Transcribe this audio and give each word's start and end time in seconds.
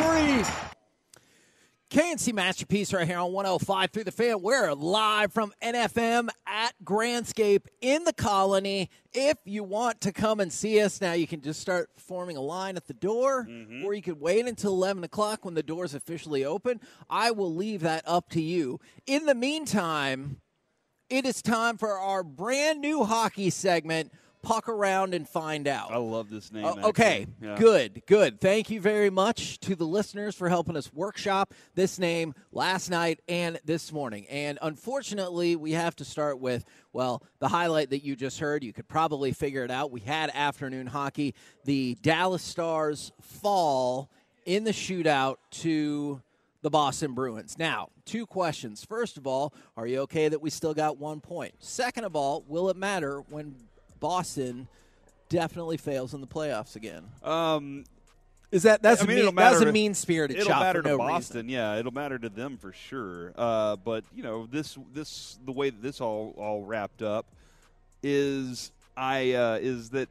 victory. 0.00 0.44
KNC 1.90 2.32
Masterpiece 2.32 2.92
right 2.92 3.06
here 3.06 3.18
on 3.18 3.32
105 3.32 3.90
through 3.90 4.04
the 4.04 4.12
fan. 4.12 4.40
We're 4.40 4.72
live 4.74 5.32
from 5.32 5.52
NFM 5.60 6.28
at 6.46 6.72
Grandscape 6.84 7.66
in 7.80 8.04
the 8.04 8.12
colony. 8.12 8.90
If 9.12 9.38
you 9.44 9.64
want 9.64 10.00
to 10.02 10.12
come 10.12 10.38
and 10.38 10.52
see 10.52 10.80
us, 10.80 11.00
now 11.00 11.14
you 11.14 11.26
can 11.26 11.40
just 11.40 11.60
start 11.60 11.90
forming 11.96 12.36
a 12.36 12.40
line 12.40 12.76
at 12.76 12.86
the 12.86 12.94
door, 12.94 13.44
mm-hmm. 13.44 13.84
or 13.84 13.92
you 13.92 14.02
could 14.02 14.20
wait 14.20 14.46
until 14.46 14.70
11 14.72 15.02
o'clock 15.02 15.44
when 15.44 15.54
the 15.54 15.64
doors 15.64 15.92
officially 15.92 16.44
open. 16.44 16.80
I 17.08 17.32
will 17.32 17.52
leave 17.52 17.80
that 17.80 18.04
up 18.06 18.28
to 18.30 18.40
you. 18.40 18.78
In 19.08 19.26
the 19.26 19.34
meantime, 19.34 20.40
it 21.08 21.26
is 21.26 21.42
time 21.42 21.76
for 21.76 21.98
our 21.98 22.22
brand 22.22 22.80
new 22.80 23.02
hockey 23.02 23.50
segment. 23.50 24.12
Puck 24.42 24.68
around 24.68 25.12
and 25.14 25.28
find 25.28 25.68
out. 25.68 25.90
I 25.92 25.98
love 25.98 26.30
this 26.30 26.50
name. 26.50 26.64
Uh, 26.64 26.68
actually. 26.70 26.84
okay, 26.84 27.26
Yeah. 27.42 27.56
good, 27.58 28.02
good. 28.06 28.40
Thank 28.40 28.70
you 28.70 28.80
very 28.80 29.10
much 29.10 29.60
to 29.60 29.76
the 29.76 29.84
listeners 29.84 30.34
for 30.34 30.48
helping 30.48 30.76
us 30.76 30.92
workshop 30.94 31.52
this 31.74 31.98
name 31.98 32.34
last 32.52 32.88
night 32.90 33.20
and 33.28 33.60
this 33.64 33.92
morning. 33.92 34.26
And 34.28 34.58
unfortunately, 34.62 35.56
we 35.56 35.72
have 35.72 35.94
to 35.96 36.04
start 36.04 36.38
with, 36.40 36.64
well, 36.92 37.22
the 37.38 37.48
highlight 37.48 37.90
that 37.90 38.02
you 38.02 38.16
just 38.16 38.40
heard. 38.40 38.64
You 38.64 38.72
could 38.72 38.88
probably 38.88 39.32
figure 39.32 39.62
it 39.64 39.70
out. 39.70 39.90
We 39.90 40.00
had 40.00 40.30
afternoon 40.34 40.86
hockey. 40.86 41.34
The 41.64 41.96
Dallas 42.00 42.42
Stars 42.42 43.12
fall 43.20 44.08
in 44.46 44.64
the 44.64 44.72
shootout 44.72 45.36
to 45.50 46.22
the 46.62 46.70
Boston 46.70 47.12
Bruins. 47.14 47.58
Now, 47.58 47.88
two 48.04 48.26
questions. 48.26 48.84
First 48.84 49.16
of 49.16 49.26
all, 49.26 49.52
are 49.76 49.86
you 49.86 50.00
okay 50.00 50.28
that 50.28 50.42
we 50.42 50.50
still 50.50 50.74
got 50.74 50.98
one 50.98 51.20
point? 51.20 51.54
Second 51.58 52.04
of 52.04 52.16
all, 52.16 52.44
will 52.48 52.68
it 52.68 52.76
matter 52.76 53.20
when 53.30 53.54
Boston 54.00 54.66
definitely 55.28 55.76
fails 55.76 56.14
in 56.14 56.20
the 56.20 56.26
playoffs 56.26 56.74
again? 56.76 57.04
Um, 57.22 57.84
Is 58.50 58.64
that 58.64 58.82
that's 58.82 59.02
I 59.02 59.04
a 59.04 59.06
mean, 59.06 59.24
mean, 59.26 59.34
that's 59.34 59.60
a 59.60 59.70
mean 59.72 59.94
spirited 59.94 60.38
it'll 60.38 60.48
shot 60.48 60.60
matter 60.60 60.80
for 60.80 60.88
to 60.88 60.88
no 60.90 60.98
Boston. 60.98 61.46
reason? 61.46 61.48
Yeah, 61.50 61.76
it'll 61.76 61.92
matter 61.92 62.18
to 62.18 62.28
them 62.28 62.56
for 62.56 62.72
sure. 62.72 63.32
Uh, 63.36 63.76
but 63.76 64.02
you 64.14 64.22
know, 64.22 64.46
this 64.46 64.76
this 64.92 65.38
the 65.44 65.52
way 65.52 65.70
that 65.70 65.82
this 65.82 66.00
all 66.00 66.34
all 66.36 66.64
wrapped 66.64 67.02
up 67.02 67.26
is 68.02 68.72
I 68.96 69.32
uh, 69.34 69.58
is 69.60 69.90
that 69.90 70.08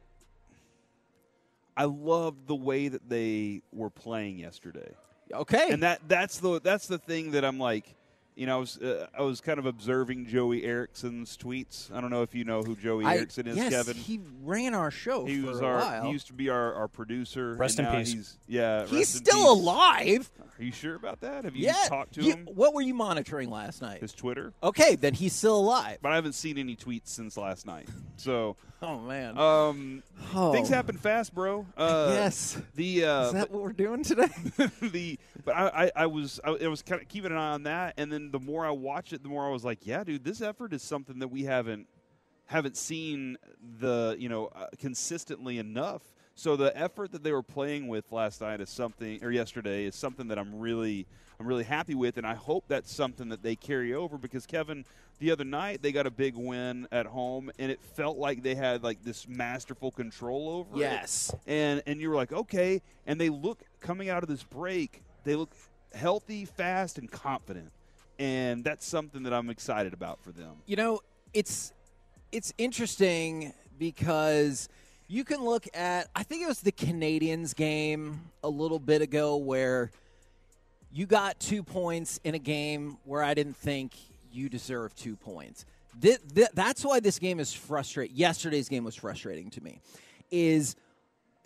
I 1.76 1.84
loved 1.84 2.46
the 2.46 2.54
way 2.54 2.88
that 2.88 3.08
they 3.08 3.62
were 3.72 3.90
playing 3.90 4.38
yesterday. 4.38 4.92
Okay, 5.32 5.68
and 5.70 5.82
that 5.82 6.00
that's 6.08 6.38
the 6.38 6.60
that's 6.60 6.86
the 6.86 6.98
thing 6.98 7.32
that 7.32 7.44
I'm 7.44 7.58
like, 7.58 7.94
you 8.40 8.46
know, 8.46 8.56
I 8.56 8.58
was 8.60 8.78
uh, 8.78 9.06
I 9.18 9.20
was 9.20 9.42
kind 9.42 9.58
of 9.58 9.66
observing 9.66 10.24
Joey 10.24 10.64
Erickson's 10.64 11.36
tweets. 11.36 11.92
I 11.92 12.00
don't 12.00 12.08
know 12.08 12.22
if 12.22 12.34
you 12.34 12.44
know 12.44 12.62
who 12.62 12.74
Joey 12.74 13.04
I- 13.04 13.16
Erickson 13.16 13.46
is, 13.46 13.56
yes, 13.58 13.70
Kevin. 13.70 13.94
he 13.96 14.18
ran 14.42 14.72
our 14.74 14.90
show 14.90 15.26
He 15.26 15.42
for 15.42 15.48
was 15.48 15.60
a 15.60 15.64
our 15.66 15.78
while. 15.78 16.04
he 16.06 16.10
used 16.12 16.28
to 16.28 16.32
be 16.32 16.48
our, 16.48 16.72
our 16.72 16.88
producer. 16.88 17.54
Rest 17.56 17.78
and 17.78 17.88
in 17.88 17.94
peace. 17.96 18.12
He's 18.14 18.38
yeah. 18.48 18.86
He's 18.86 19.10
still 19.10 19.54
peace. 19.54 19.62
alive. 19.62 20.30
Are 20.58 20.62
you 20.64 20.72
sure 20.72 20.94
about 20.94 21.20
that? 21.20 21.44
Have 21.44 21.54
you 21.54 21.66
Yeah. 21.66 21.74
talked 21.86 22.14
to 22.14 22.22
You- 22.22 22.32
him? 22.32 22.48
What 22.54 22.72
were 22.74 22.82
you 22.82 22.94
monitoring 22.94 23.50
last 23.50 23.82
night? 23.82 24.00
His 24.00 24.12
Twitter. 24.12 24.54
Okay, 24.62 24.94
then 24.96 25.12
he's 25.14 25.34
still 25.34 25.56
alive. 25.58 25.98
But 26.00 26.12
I 26.12 26.14
haven't 26.14 26.32
seen 26.34 26.56
any 26.56 26.76
tweets 26.76 27.08
since 27.08 27.36
last 27.36 27.66
night. 27.66 27.88
So 28.16 28.56
Oh 28.82 28.98
man. 29.00 29.36
um, 29.38 30.02
Oh. 30.34 30.52
things 30.52 30.68
happen 30.70 30.96
fast, 30.96 31.34
bro. 31.34 31.66
Uh, 31.76 32.12
yes. 32.14 32.58
The 32.74 33.04
uh, 33.04 33.26
Is 33.26 33.32
that 33.34 33.50
what 33.50 33.62
we're 33.62 33.72
doing 33.72 34.02
today? 34.02 34.28
the 34.80 35.18
but 35.44 35.54
I, 35.56 35.68
I, 35.86 35.90
I 35.96 36.06
was 36.06 36.40
I, 36.44 36.50
I 36.50 36.68
was 36.68 36.82
kind 36.82 37.00
of 37.00 37.08
keeping 37.08 37.30
an 37.32 37.36
eye 37.38 37.52
on 37.52 37.62
that, 37.64 37.94
and 37.96 38.10
then 38.12 38.29
the 38.30 38.40
more 38.40 38.64
I 38.66 38.70
watch 38.70 39.12
it, 39.12 39.22
the 39.22 39.28
more 39.28 39.46
I 39.46 39.50
was 39.50 39.64
like, 39.64 39.86
yeah, 39.86 40.04
dude, 40.04 40.24
this 40.24 40.40
effort 40.40 40.72
is 40.72 40.82
something 40.82 41.18
that 41.18 41.28
we 41.28 41.44
haven't 41.44 41.86
haven't 42.46 42.76
seen 42.76 43.36
the 43.78 44.16
you 44.18 44.28
know 44.28 44.46
uh, 44.48 44.66
consistently 44.78 45.58
enough. 45.58 46.02
So 46.34 46.56
the 46.56 46.76
effort 46.76 47.12
that 47.12 47.22
they 47.22 47.32
were 47.32 47.42
playing 47.42 47.88
with 47.88 48.10
last 48.12 48.40
night 48.40 48.60
is 48.60 48.70
something, 48.70 49.22
or 49.22 49.30
yesterday 49.30 49.84
is 49.84 49.94
something 49.94 50.28
that 50.28 50.38
I'm 50.38 50.58
really 50.58 51.06
I'm 51.38 51.46
really 51.46 51.64
happy 51.64 51.94
with, 51.94 52.18
and 52.18 52.26
I 52.26 52.34
hope 52.34 52.64
that's 52.68 52.92
something 52.92 53.28
that 53.30 53.42
they 53.42 53.56
carry 53.56 53.94
over 53.94 54.18
because 54.18 54.46
Kevin, 54.46 54.84
the 55.20 55.30
other 55.30 55.44
night 55.44 55.80
they 55.82 55.92
got 55.92 56.06
a 56.06 56.10
big 56.10 56.36
win 56.36 56.86
at 56.92 57.06
home, 57.06 57.50
and 57.58 57.70
it 57.70 57.80
felt 57.82 58.18
like 58.18 58.42
they 58.42 58.54
had 58.54 58.82
like 58.82 59.02
this 59.02 59.28
masterful 59.28 59.90
control 59.90 60.48
over 60.48 60.76
it 60.76 60.80
yes. 60.80 61.34
and 61.46 61.82
and 61.86 62.00
you 62.00 62.10
were 62.10 62.16
like, 62.16 62.32
okay. 62.32 62.82
And 63.06 63.20
they 63.20 63.28
look 63.28 63.62
coming 63.80 64.08
out 64.08 64.22
of 64.22 64.28
this 64.28 64.42
break, 64.42 65.02
they 65.24 65.34
look 65.34 65.52
healthy, 65.94 66.44
fast, 66.44 66.98
and 66.98 67.10
confident, 67.10 67.70
and 68.20 68.62
that's 68.62 68.86
something 68.86 69.22
that 69.22 69.32
I'm 69.32 69.48
excited 69.48 69.94
about 69.94 70.20
for 70.22 70.30
them. 70.30 70.52
You 70.66 70.76
know, 70.76 71.00
it's 71.32 71.72
it's 72.30 72.52
interesting 72.58 73.52
because 73.78 74.68
you 75.08 75.24
can 75.24 75.42
look 75.42 75.66
at 75.74 76.08
I 76.14 76.22
think 76.22 76.42
it 76.42 76.46
was 76.46 76.60
the 76.60 76.70
Canadiens 76.70 77.56
game 77.56 78.20
a 78.44 78.48
little 78.48 78.78
bit 78.78 79.00
ago 79.00 79.36
where 79.36 79.90
you 80.92 81.06
got 81.06 81.40
2 81.40 81.62
points 81.62 82.20
in 82.22 82.34
a 82.34 82.38
game 82.38 82.98
where 83.04 83.22
I 83.22 83.32
didn't 83.32 83.56
think 83.56 83.92
you 84.32 84.48
deserved 84.48 84.98
2 84.98 85.16
points. 85.16 85.64
Th- 86.00 86.18
th- 86.34 86.48
that's 86.52 86.84
why 86.84 87.00
this 87.00 87.18
game 87.18 87.40
is 87.40 87.52
frustrating. 87.52 88.14
Yesterday's 88.16 88.68
game 88.68 88.84
was 88.84 88.94
frustrating 88.94 89.50
to 89.50 89.62
me. 89.62 89.80
Is 90.30 90.76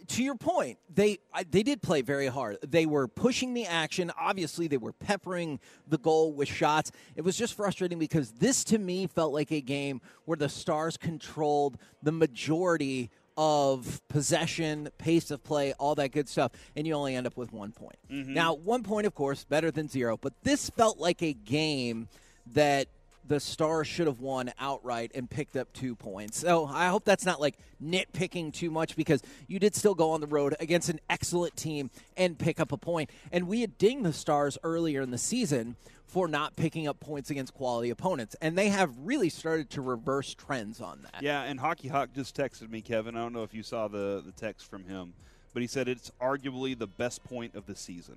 to 0.08 0.22
your 0.22 0.34
point, 0.34 0.78
they 0.92 1.18
they 1.50 1.62
did 1.62 1.82
play 1.82 2.02
very 2.02 2.26
hard. 2.26 2.58
They 2.66 2.86
were 2.86 3.08
pushing 3.08 3.54
the 3.54 3.66
action. 3.66 4.10
Obviously, 4.18 4.66
they 4.68 4.76
were 4.76 4.92
peppering 4.92 5.60
the 5.88 5.98
goal 5.98 6.32
with 6.32 6.48
shots. 6.48 6.92
It 7.16 7.22
was 7.22 7.36
just 7.36 7.54
frustrating 7.54 7.98
because 7.98 8.32
this 8.32 8.64
to 8.64 8.78
me 8.78 9.06
felt 9.06 9.32
like 9.32 9.50
a 9.50 9.60
game 9.60 10.00
where 10.24 10.36
the 10.36 10.48
Stars 10.48 10.96
controlled 10.96 11.78
the 12.02 12.12
majority 12.12 13.10
of 13.36 14.00
possession, 14.08 14.88
pace 14.98 15.30
of 15.30 15.42
play, 15.42 15.72
all 15.74 15.94
that 15.96 16.12
good 16.12 16.28
stuff, 16.28 16.52
and 16.76 16.86
you 16.86 16.94
only 16.94 17.16
end 17.16 17.26
up 17.26 17.36
with 17.36 17.52
one 17.52 17.72
point. 17.72 17.96
Mm-hmm. 18.10 18.32
Now, 18.32 18.54
one 18.54 18.82
point, 18.82 19.06
of 19.06 19.14
course, 19.14 19.44
better 19.44 19.70
than 19.70 19.88
zero, 19.88 20.16
but 20.16 20.32
this 20.42 20.70
felt 20.70 20.98
like 20.98 21.22
a 21.22 21.32
game 21.32 22.08
that 22.52 22.86
the 23.26 23.40
Stars 23.40 23.86
should 23.86 24.06
have 24.06 24.20
won 24.20 24.52
outright 24.58 25.12
and 25.14 25.28
picked 25.28 25.56
up 25.56 25.72
two 25.72 25.94
points. 25.94 26.38
So 26.38 26.66
I 26.66 26.88
hope 26.88 27.04
that's 27.04 27.24
not 27.24 27.40
like 27.40 27.56
nitpicking 27.82 28.52
too 28.52 28.70
much 28.70 28.96
because 28.96 29.22
you 29.46 29.58
did 29.58 29.74
still 29.74 29.94
go 29.94 30.10
on 30.10 30.20
the 30.20 30.26
road 30.26 30.54
against 30.60 30.88
an 30.88 31.00
excellent 31.08 31.56
team 31.56 31.90
and 32.16 32.38
pick 32.38 32.60
up 32.60 32.72
a 32.72 32.76
point. 32.76 33.10
And 33.32 33.48
we 33.48 33.60
had 33.60 33.78
dinged 33.78 34.04
the 34.04 34.12
Stars 34.12 34.58
earlier 34.62 35.00
in 35.00 35.10
the 35.10 35.18
season 35.18 35.76
for 36.06 36.28
not 36.28 36.54
picking 36.54 36.86
up 36.86 37.00
points 37.00 37.30
against 37.30 37.54
quality 37.54 37.90
opponents. 37.90 38.36
And 38.40 38.56
they 38.56 38.68
have 38.68 38.92
really 39.02 39.28
started 39.28 39.70
to 39.70 39.80
reverse 39.80 40.34
trends 40.34 40.80
on 40.80 41.00
that. 41.02 41.22
Yeah, 41.22 41.42
and 41.42 41.58
Hockey 41.58 41.88
Hawk 41.88 42.10
just 42.14 42.36
texted 42.36 42.70
me, 42.70 42.82
Kevin. 42.82 43.16
I 43.16 43.20
don't 43.20 43.32
know 43.32 43.42
if 43.42 43.54
you 43.54 43.62
saw 43.62 43.88
the 43.88 44.22
the 44.24 44.32
text 44.32 44.70
from 44.70 44.84
him, 44.84 45.14
but 45.52 45.62
he 45.62 45.66
said 45.66 45.88
it's 45.88 46.12
arguably 46.20 46.78
the 46.78 46.86
best 46.86 47.24
point 47.24 47.54
of 47.54 47.66
the 47.66 47.74
season. 47.74 48.16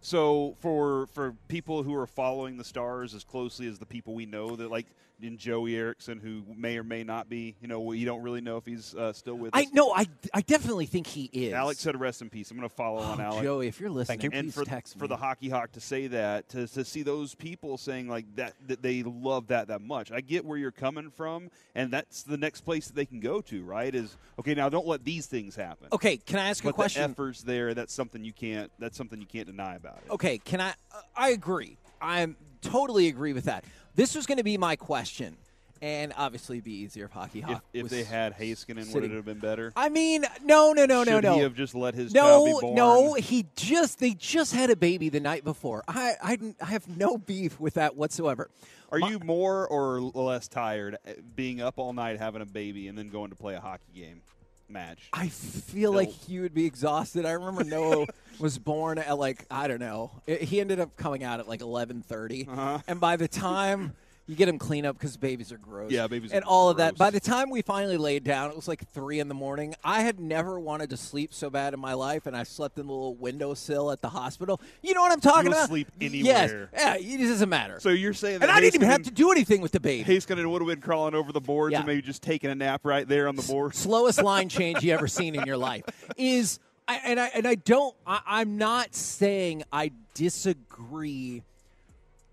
So 0.00 0.56
for 0.60 1.06
for 1.08 1.34
people 1.48 1.82
who 1.82 1.94
are 1.94 2.06
following 2.06 2.56
the 2.56 2.64
stars 2.64 3.14
as 3.14 3.24
closely 3.24 3.66
as 3.66 3.78
the 3.78 3.86
people 3.86 4.14
we 4.14 4.26
know 4.26 4.56
that 4.56 4.70
like 4.70 4.86
in 5.20 5.36
Joey 5.36 5.74
Erickson, 5.74 6.20
who 6.20 6.44
may 6.56 6.78
or 6.78 6.84
may 6.84 7.02
not 7.02 7.28
be, 7.28 7.56
you 7.60 7.66
know, 7.66 7.90
you 7.90 8.06
don't 8.06 8.22
really 8.22 8.40
know 8.40 8.56
if 8.56 8.64
he's 8.64 8.94
uh, 8.94 9.12
still 9.12 9.34
with 9.34 9.52
us. 9.52 9.60
I 9.60 9.66
no, 9.72 9.92
I, 9.92 10.06
I 10.32 10.42
definitely 10.42 10.86
think 10.86 11.08
he 11.08 11.24
is. 11.32 11.52
Alex 11.54 11.80
said 11.80 11.98
rest 11.98 12.22
in 12.22 12.30
peace. 12.30 12.52
I'm 12.52 12.56
going 12.56 12.68
to 12.68 12.74
follow 12.74 13.02
on 13.02 13.20
Oh, 13.20 13.24
Alex. 13.24 13.42
Joey, 13.42 13.66
if 13.66 13.80
you're 13.80 13.90
listening, 13.90 14.32
and 14.32 14.54
for 14.54 14.64
text 14.64 14.96
for 14.96 15.04
me. 15.04 15.08
the 15.08 15.16
hockey 15.16 15.48
hawk 15.48 15.72
to 15.72 15.80
say 15.80 16.06
that 16.06 16.48
to, 16.50 16.68
to 16.68 16.84
see 16.84 17.02
those 17.02 17.34
people 17.34 17.76
saying 17.78 18.08
like 18.08 18.26
that 18.36 18.54
that 18.68 18.80
they 18.80 19.02
love 19.02 19.48
that 19.48 19.68
that 19.68 19.80
much 19.80 20.12
i 20.12 20.20
get 20.20 20.44
where 20.44 20.56
you're 20.56 20.70
coming 20.70 21.10
from 21.10 21.50
and 21.74 21.90
that's 21.90 22.22
the 22.22 22.36
next 22.36 22.60
place 22.60 22.86
that 22.86 22.94
they 22.94 23.06
can 23.06 23.18
go 23.20 23.40
to 23.40 23.64
right 23.64 23.94
is 23.94 24.16
okay 24.38 24.54
now 24.54 24.68
don't 24.68 24.86
let 24.86 25.04
these 25.04 25.26
things 25.26 25.56
happen 25.56 25.88
okay, 25.92 26.16
can 26.16 26.38
I 26.38 26.48
ask 26.48 26.62
but 26.62 26.70
a 26.70 26.72
question? 26.74 27.02
the 27.02 27.08
efforts 27.08 27.42
there 27.42 27.74
that's 27.74 27.92
something 27.92 28.24
you 28.24 28.32
can't 28.32 28.70
that's 28.78 28.96
something 28.96 29.20
you 29.20 29.26
can't 29.26 29.46
deny 29.46 29.74
about 29.74 29.87
it 29.96 30.10
Okay, 30.12 30.38
can 30.38 30.60
I? 30.60 30.70
uh, 30.70 31.00
I 31.16 31.30
agree. 31.30 31.76
I'm 32.00 32.36
totally 32.62 33.08
agree 33.08 33.32
with 33.32 33.44
that. 33.44 33.64
This 33.94 34.14
was 34.14 34.26
going 34.26 34.38
to 34.38 34.44
be 34.44 34.56
my 34.58 34.76
question, 34.76 35.36
and 35.82 36.12
obviously, 36.16 36.56
it'd 36.58 36.64
be 36.64 36.72
easier 36.82 37.06
if 37.06 37.10
hockey 37.12 37.40
if, 37.40 37.44
hawk. 37.46 37.64
if 37.72 37.82
was 37.84 37.90
they 37.92 38.04
had 38.04 38.36
Heiskanen, 38.36 38.92
would 38.94 39.04
it 39.04 39.10
have 39.10 39.24
been 39.24 39.38
better? 39.40 39.72
I 39.74 39.88
mean, 39.88 40.24
no, 40.44 40.72
no, 40.72 40.84
no, 40.86 41.02
no, 41.02 41.16
Should 41.16 41.24
no. 41.24 41.34
he 41.34 41.40
have 41.40 41.54
just 41.54 41.74
let 41.74 41.94
his 41.94 42.12
child 42.12 42.46
be 42.46 42.52
no, 42.52 42.60
born? 42.60 42.74
no. 42.74 43.14
He 43.14 43.46
just 43.56 43.98
they 43.98 44.14
just 44.14 44.54
had 44.54 44.70
a 44.70 44.76
baby 44.76 45.08
the 45.08 45.20
night 45.20 45.42
before. 45.44 45.82
I 45.88 46.14
I, 46.22 46.38
I 46.60 46.66
have 46.66 46.86
no 46.96 47.18
beef 47.18 47.58
with 47.58 47.74
that 47.74 47.96
whatsoever. 47.96 48.50
Are 48.90 48.98
you 49.00 49.18
more 49.18 49.66
or 49.68 50.00
less 50.00 50.48
tired 50.48 50.96
uh, 51.06 51.12
being 51.36 51.60
up 51.60 51.74
all 51.76 51.92
night 51.92 52.18
having 52.18 52.40
a 52.40 52.46
baby 52.46 52.88
and 52.88 52.96
then 52.96 53.08
going 53.10 53.30
to 53.30 53.36
play 53.36 53.54
a 53.54 53.60
hockey 53.60 53.92
game 53.94 54.22
match? 54.70 55.08
I 55.12 55.28
feel 55.28 55.92
like 55.92 56.10
he 56.10 56.40
would 56.40 56.54
be 56.54 56.66
exhausted. 56.66 57.24
I 57.26 57.32
remember 57.32 57.64
Noah 57.64 58.06
was 58.38 58.58
born 58.58 58.98
at 58.98 59.18
like 59.18 59.44
I 59.50 59.68
don't 59.68 59.80
know. 59.80 60.10
It- 60.26 60.42
he 60.42 60.60
ended 60.60 60.80
up 60.80 60.96
coming 60.96 61.24
out 61.24 61.40
at 61.40 61.48
like 61.48 61.60
eleven 61.60 62.02
Uh-huh. 62.48 62.78
and 62.86 63.00
by 63.00 63.16
the 63.16 63.28
time 63.28 63.94
you 64.28 64.36
get 64.36 64.46
them 64.46 64.58
clean 64.58 64.84
up 64.86 64.96
because 64.96 65.16
babies 65.16 65.50
are 65.52 65.58
gross. 65.58 65.90
Yeah, 65.90 66.06
babies 66.06 66.32
and 66.32 66.44
all 66.44 66.68
of 66.68 66.76
that. 66.76 66.96
By 66.98 67.10
the 67.10 67.18
time 67.18 67.48
we 67.50 67.62
finally 67.62 67.96
laid 67.96 68.22
down, 68.24 68.50
it 68.50 68.56
was 68.56 68.68
like 68.68 68.86
three 68.90 69.18
in 69.20 69.28
the 69.28 69.34
morning. 69.34 69.74
I 69.82 70.02
had 70.02 70.20
never 70.20 70.60
wanted 70.60 70.90
to 70.90 70.96
sleep 70.98 71.32
so 71.32 71.48
bad 71.48 71.72
in 71.74 71.80
my 71.80 71.94
life, 71.94 72.26
and 72.26 72.36
I 72.36 72.42
slept 72.42 72.78
in 72.78 72.86
the 72.86 72.92
little 72.92 73.14
windowsill 73.14 73.90
at 73.90 74.02
the 74.02 74.10
hospital. 74.10 74.60
You 74.82 74.92
know 74.94 75.00
what 75.00 75.12
I'm 75.12 75.20
talking 75.20 75.44
You'll 75.46 75.54
about? 75.54 75.68
sleep 75.70 75.88
anywhere. 76.00 76.68
Yes. 76.74 76.98
Yeah, 77.02 77.14
it 77.14 77.26
doesn't 77.26 77.48
matter. 77.48 77.80
So 77.80 77.88
you're 77.88 78.12
saying 78.12 78.40
that 78.40 78.48
and 78.50 78.56
I 78.56 78.60
didn't 78.60 78.74
even 78.76 78.88
have 78.90 79.02
to 79.04 79.10
do 79.10 79.32
anything 79.32 79.62
with 79.62 79.72
the 79.72 79.80
baby. 79.80 80.04
Heiskanen 80.04 80.48
would 80.50 80.60
have 80.60 80.68
been 80.68 80.82
crawling 80.82 81.14
over 81.14 81.32
the 81.32 81.40
boards 81.40 81.72
Yeah. 81.72 81.78
and 81.78 81.86
maybe 81.86 82.02
just 82.02 82.22
taking 82.22 82.50
a 82.50 82.54
nap 82.54 82.82
right 82.84 83.08
there 83.08 83.28
on 83.28 83.34
the 83.36 83.42
board. 83.42 83.74
slowest 83.74 84.22
line 84.22 84.48
change 84.50 84.82
you 84.84 84.92
ever 84.92 85.08
seen 85.08 85.34
in 85.34 85.46
your 85.46 85.56
life 85.56 85.84
is 86.18 86.58
I, 86.86 87.00
and 87.04 87.18
I 87.20 87.26
and 87.28 87.46
I 87.46 87.54
don't 87.54 87.94
I, 88.06 88.20
I'm 88.26 88.58
not 88.58 88.94
saying 88.94 89.62
I 89.72 89.92
disagree 90.14 91.42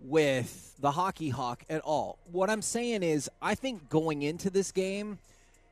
with 0.06 0.74
the 0.80 0.92
hockey 0.92 1.30
hawk 1.30 1.64
at 1.68 1.80
all. 1.82 2.18
What 2.30 2.48
I'm 2.48 2.62
saying 2.62 3.02
is 3.02 3.28
I 3.42 3.54
think 3.54 3.88
going 3.88 4.22
into 4.22 4.50
this 4.50 4.72
game, 4.72 5.18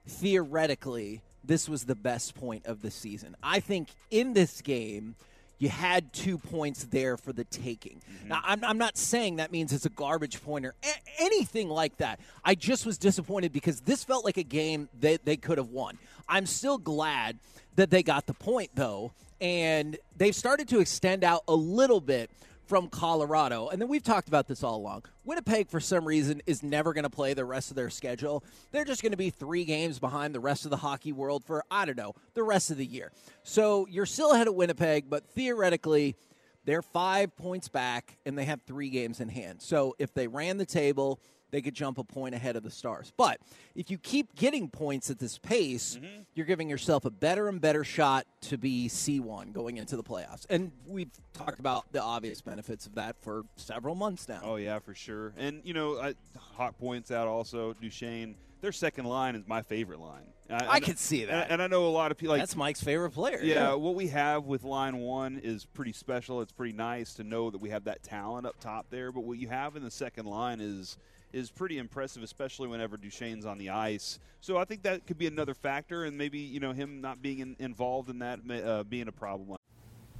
theoretically, 0.06 1.22
this 1.44 1.69
was 1.69 1.84
the 1.84 1.94
best 1.94 2.34
point 2.34 2.66
of 2.66 2.82
the 2.82 2.90
season. 2.90 3.36
I 3.42 3.60
think 3.60 3.88
in 4.10 4.32
this 4.32 4.60
game 4.60 5.14
you 5.58 5.69
had 5.69 6.12
two 6.12 6.36
points 6.36 6.84
there 6.84 7.16
for 7.16 7.32
the 7.32 7.44
taking. 7.44 8.00
Mm-hmm. 8.00 8.28
Now, 8.28 8.40
I'm, 8.44 8.64
I'm 8.64 8.78
not 8.78 8.96
saying 8.96 9.36
that 9.36 9.52
means 9.52 9.72
it's 9.72 9.86
a 9.86 9.90
garbage 9.90 10.42
pointer, 10.42 10.75
a- 10.82 11.22
anything 11.22 11.69
like 11.69 11.96
that. 11.98 12.19
I 12.44 12.54
just 12.54 12.84
was 12.84 12.98
disappointed 12.98 13.52
because 13.52 13.81
this 13.81 14.02
felt 14.02 14.25
like 14.25 14.36
a 14.36 14.42
game 14.42 14.88
that 15.00 15.25
they 15.25 15.36
could 15.36 15.58
have 15.58 15.70
won. 15.70 15.96
I'm 16.28 16.46
still 16.46 16.78
glad 16.78 17.38
that 17.76 17.90
they 17.90 18.02
got 18.02 18.26
the 18.26 18.34
point, 18.34 18.70
though, 18.75 19.12
and 19.40 19.96
they've 20.16 20.34
started 20.34 20.69
to 20.69 20.81
extend 20.81 21.22
out 21.22 21.42
a 21.46 21.54
little 21.54 22.00
bit 22.00 22.31
from 22.66 22.88
Colorado. 22.88 23.69
And 23.69 23.81
then 23.81 23.88
we've 23.88 24.02
talked 24.02 24.28
about 24.28 24.49
this 24.49 24.62
all 24.62 24.76
along. 24.76 25.05
Winnipeg, 25.25 25.69
for 25.69 25.81
some 25.81 26.06
reason, 26.06 26.43
is 26.46 26.62
never 26.62 26.93
going 26.93 27.05
to 27.05 27.11
play 27.11 27.34
the 27.34 27.44
rest 27.44 27.70
of 27.70 27.76
their 27.76 27.90
schedule. 27.90 28.44
They're 28.72 28.84
just 28.84 29.02
going 29.02 29.12
to 29.12 29.19
be 29.19 29.31
three 29.31 29.64
games 29.64 29.99
behind 29.99 30.34
the 30.34 30.40
rest 30.40 30.64
of 30.64 30.70
the 30.70 30.78
hockey 30.78 31.12
world 31.12 31.44
for, 31.44 31.64
I 31.70 31.84
don't 31.84 31.96
know, 31.96 32.14
the 32.34 32.43
rest 32.43 32.70
of 32.70 32.76
the 32.76 32.87
year. 32.87 33.12
So 33.43 33.87
you're 33.90 34.06
still 34.06 34.32
ahead 34.32 34.49
of 34.49 34.55
Winnipeg, 34.55 35.08
but 35.08 35.26
theoretically, 35.26 36.16
they're 36.64 36.82
five 36.82 37.37
points 37.37 37.69
back 37.69 38.16
and 38.25 38.38
they 38.38 38.44
have 38.46 38.62
three 38.62 38.88
games 38.88 39.20
in 39.20 39.28
hand. 39.28 39.60
So 39.60 39.94
if 39.99 40.14
they 40.14 40.26
ran 40.26 40.56
the 40.56 40.67
table, 40.67 41.20
they 41.55 41.62
could 41.62 41.75
jump 41.75 41.99
a 41.99 42.05
point 42.05 42.35
ahead 42.35 42.56
of 42.56 42.65
the 42.65 42.71
Stars. 42.71 43.12
But 43.17 43.39
if 43.77 43.91
you 43.91 43.97
keep 43.97 44.35
getting 44.35 44.69
points 44.69 45.09
at 45.09 45.21
this 45.21 45.39
pace, 45.39 45.97
mm-hmm. 45.97 46.23
you're 46.35 46.47
giving 46.47 46.69
yourself 46.69 47.05
a 47.05 47.11
better 47.11 47.49
and 47.49 47.61
better 47.61 47.85
shot 47.85 48.27
to 48.43 48.59
be 48.59 48.89
C1 48.89 49.53
going 49.53 49.77
into 49.77 49.97
the 49.97 50.03
playoffs. 50.03 50.47
And 50.51 50.73
we've 50.87 51.12
talked 51.33 51.61
about 51.61 51.93
the 51.93 52.03
obvious 52.03 52.41
benefits 52.41 52.87
of 52.87 52.97
that 52.97 53.15
for 53.21 53.45
several 53.55 53.95
months 53.95 54.29
now. 54.29 54.41
Oh 54.43 54.56
yeah, 54.56 54.81
for 54.81 54.95
sure. 54.95 55.33
And 55.37 55.61
you 55.65 55.75
know, 55.75 56.01
I, 56.01 56.15
Hawk 56.56 56.77
points 56.77 57.12
out 57.12 57.29
also 57.29 57.73
Duchene. 57.75 58.35
Their 58.61 58.73
second 58.73 59.05
line 59.05 59.37
is 59.37 59.47
my 59.47 59.62
favorite 59.62 60.01
line. 60.01 60.25
I 60.51 60.81
can 60.81 60.97
see 60.97 61.25
that. 61.25 61.45
and, 61.45 61.53
and 61.53 61.62
I 61.62 61.67
know 61.69 61.87
a 61.87 61.89
lot 61.89 62.11
of 62.11 62.19
people 62.19 62.35
like 62.35 62.43
That's 62.43 62.56
Mike's 62.56 62.83
favorite 62.83 63.11
player. 63.11 63.41
Yeah, 63.43 63.75
what 63.75 63.95
we 63.95 64.09
have 64.09 64.45
with 64.45 64.65
line 64.65 64.99
one 64.99 65.41
is 65.43 65.65
pretty 65.65 65.93
special. 65.93 66.41
It's 66.43 66.53
pretty 66.53 66.75
nice 66.75 67.15
to 67.15 67.25
know 67.25 67.51
that 67.51 67.61
we 67.61 67.71
have 67.71 67.85
that 67.85 68.03
talent 68.03 68.47
up 68.47 68.61
top 68.61 68.87
there. 68.91 69.11
But 69.11 69.25
what 69.25 69.39
you 69.39 69.49
have 69.49 69.77
in 69.77 69.83
the 69.83 69.91
second 69.91 70.27
line 70.27 70.61
is 70.61 70.99
is 71.34 71.50
pretty 71.50 71.78
impressive, 71.78 72.22
especially 72.22 72.69
whenever 72.69 72.96
Duchene's 72.96 73.44
on 73.44 73.58
the 73.58 73.70
ice. 73.70 74.20
So 74.40 74.56
I 74.56 74.64
think 74.64 74.82
that 74.84 75.06
could 75.06 75.19
be 75.19 75.26
another 75.26 75.54
factor, 75.54 76.04
and 76.04 76.16
maybe 76.16 76.38
you 76.38 76.60
know 76.60 76.72
him 76.72 77.00
not 77.00 77.20
being 77.20 77.40
in, 77.40 77.56
involved 77.58 78.08
in 78.08 78.20
that 78.20 78.40
uh, 78.48 78.84
being 78.84 79.08
a 79.08 79.12
problem. 79.12 79.58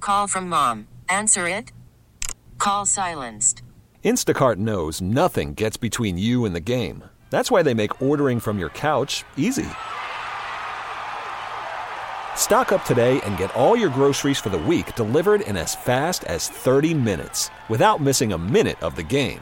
Call 0.01 0.27
from 0.27 0.49
mom. 0.49 0.87
Answer 1.09 1.47
it. 1.47 1.71
Call 2.57 2.85
silenced. 2.85 3.63
Instacart 4.03 4.57
knows 4.57 5.01
nothing 5.01 5.55
gets 5.55 5.77
between 5.77 6.17
you 6.17 6.45
and 6.45 6.55
the 6.55 6.59
game. 6.59 7.03
That's 7.31 7.49
why 7.49 7.63
they 7.63 7.73
make 7.73 8.01
ordering 8.01 8.39
from 8.39 8.59
your 8.59 8.69
couch 8.69 9.23
easy. 9.35 9.65
Stock 12.35 12.71
up 12.71 12.85
today 12.85 13.19
and 13.21 13.37
get 13.37 13.55
all 13.55 13.75
your 13.75 13.89
groceries 13.89 14.39
for 14.39 14.49
the 14.49 14.57
week 14.57 14.93
delivered 14.95 15.41
in 15.41 15.57
as 15.57 15.73
fast 15.73 16.23
as 16.25 16.49
30 16.49 16.93
minutes 16.93 17.49
without 17.67 18.01
missing 18.01 18.33
a 18.33 18.37
minute 18.37 18.81
of 18.83 18.95
the 18.95 19.03
game. 19.03 19.41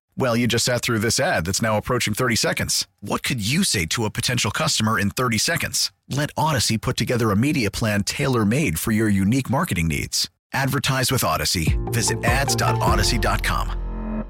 Well, 0.17 0.35
you 0.35 0.47
just 0.47 0.65
sat 0.65 0.81
through 0.81 0.99
this 0.99 1.19
ad 1.19 1.45
that's 1.45 1.61
now 1.61 1.77
approaching 1.77 2.13
30 2.13 2.35
seconds. 2.35 2.87
What 2.99 3.23
could 3.23 3.45
you 3.45 3.63
say 3.63 3.85
to 3.87 4.05
a 4.05 4.09
potential 4.09 4.51
customer 4.51 4.99
in 4.99 5.09
30 5.09 5.37
seconds? 5.37 5.91
Let 6.09 6.35
Audacy 6.35 6.79
put 6.79 6.97
together 6.97 7.31
a 7.31 7.35
media 7.35 7.71
plan 7.71 8.03
tailor 8.03 8.45
made 8.45 8.77
for 8.77 8.91
your 8.91 9.09
unique 9.09 9.49
marketing 9.49 9.87
needs. 9.87 10.29
Advertise 10.53 11.11
with 11.11 11.21
Audacy. 11.21 11.77
Visit 11.93 12.23
ads.audacy.com. 12.25 14.25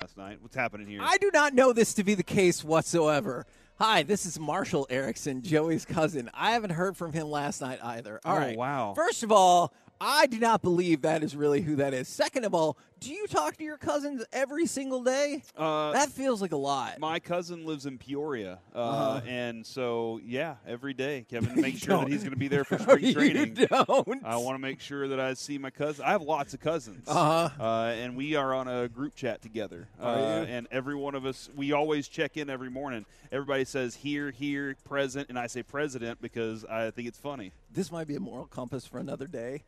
Last 0.00 0.16
night, 0.16 0.38
what's 0.40 0.54
happening 0.54 0.86
here? 0.86 1.00
I 1.02 1.16
do 1.18 1.30
not 1.32 1.54
know 1.54 1.72
this 1.72 1.94
to 1.94 2.04
be 2.04 2.14
the 2.14 2.22
case 2.22 2.62
whatsoever. 2.62 3.46
Hi, 3.80 4.04
this 4.04 4.24
is 4.26 4.38
Marshall 4.38 4.86
Erickson, 4.90 5.42
Joey's 5.42 5.84
cousin. 5.84 6.30
I 6.32 6.52
haven't 6.52 6.70
heard 6.70 6.96
from 6.96 7.12
him 7.12 7.28
last 7.28 7.60
night 7.60 7.80
either. 7.82 8.20
All 8.24 8.36
Oh, 8.36 8.38
right. 8.38 8.56
wow. 8.56 8.92
First 8.94 9.24
of 9.24 9.32
all, 9.32 9.74
I 10.00 10.26
do 10.26 10.38
not 10.38 10.62
believe 10.62 11.02
that 11.02 11.24
is 11.24 11.34
really 11.34 11.62
who 11.62 11.74
that 11.76 11.94
is. 11.94 12.06
Second 12.06 12.44
of 12.44 12.54
all, 12.54 12.76
do 13.04 13.12
you 13.12 13.26
talk 13.26 13.56
to 13.56 13.64
your 13.64 13.76
cousins 13.76 14.24
every 14.32 14.66
single 14.66 15.02
day? 15.02 15.42
Uh, 15.56 15.92
that 15.92 16.08
feels 16.10 16.40
like 16.42 16.52
a 16.52 16.56
lot. 16.56 16.98
my 16.98 17.20
cousin 17.20 17.64
lives 17.66 17.86
in 17.86 17.98
Peoria, 17.98 18.58
uh, 18.74 18.78
Uh-huh. 18.78 19.20
and 19.26 19.64
so 19.66 20.20
yeah, 20.24 20.56
every 20.66 20.94
day 20.94 21.24
Kevin 21.30 21.60
makes 21.60 21.78
sure 21.80 21.98
that 21.98 22.08
he's 22.08 22.20
going 22.22 22.32
to 22.32 22.38
be 22.38 22.48
there 22.48 22.64
for 22.64 22.78
spring 22.98 23.04
you 23.04 23.12
training. 23.14 23.54
don't. 23.54 24.24
I 24.24 24.36
want 24.36 24.54
to 24.54 24.58
make 24.58 24.80
sure 24.80 25.08
that 25.08 25.20
I 25.20 25.34
see 25.34 25.58
my 25.58 25.70
cousin. 25.70 26.04
I 26.04 26.10
have 26.10 26.22
lots 26.22 26.54
of 26.54 26.60
cousins, 26.60 27.04
Uh-huh. 27.08 27.50
uh, 27.62 27.86
and 27.92 28.16
we 28.16 28.34
are 28.36 28.54
on 28.54 28.68
a 28.68 28.88
group 28.88 29.14
chat 29.14 29.42
together. 29.42 29.88
Uh. 30.00 30.44
And 30.48 30.66
every 30.70 30.94
one 30.94 31.14
of 31.14 31.24
us, 31.26 31.50
we 31.56 31.72
always 31.72 32.08
check 32.08 32.36
in 32.36 32.48
every 32.50 32.70
morning. 32.70 33.04
Everybody 33.32 33.64
says 33.64 33.96
here, 33.96 34.30
here, 34.30 34.76
present, 34.84 35.28
and 35.28 35.38
I 35.38 35.46
say 35.48 35.62
president 35.62 36.20
because 36.22 36.64
I 36.64 36.90
think 36.90 37.08
it's 37.08 37.18
funny. 37.18 37.52
this 37.72 37.90
might 37.90 38.06
be 38.06 38.14
a 38.14 38.20
moral 38.20 38.46
compass 38.46 38.86
for 38.86 38.98
another 38.98 39.26
day, 39.26 39.62